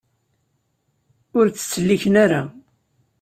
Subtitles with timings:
[1.37, 2.41] Ur tt-ttselliken ara.